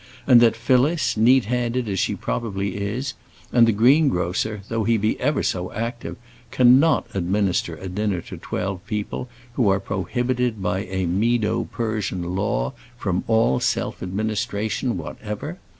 and 0.25 0.41
that 0.41 0.55
Phyllis, 0.55 1.15
neat 1.15 1.45
handed 1.45 1.87
as 1.87 1.99
she 1.99 2.15
probably 2.15 2.75
is, 2.75 3.13
and 3.53 3.67
the 3.67 3.71
greengrocer, 3.71 4.63
though 4.67 4.83
he 4.83 4.97
be 4.97 5.19
ever 5.19 5.43
so 5.43 5.71
active, 5.73 6.15
cannot 6.49 7.05
administer 7.13 7.75
a 7.75 7.87
dinner 7.87 8.19
to 8.21 8.37
twelve 8.37 8.83
people 8.87 9.29
who 9.53 9.69
are 9.69 9.79
prohibited 9.79 10.59
by 10.59 10.85
a 10.85 11.05
Medo 11.05 11.65
Persian 11.65 12.35
law 12.35 12.73
from 12.97 13.23
all 13.27 13.59
self 13.59 14.01
administration 14.01 14.97
whatever? 14.97 15.59